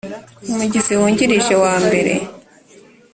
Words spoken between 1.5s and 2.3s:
wa mbere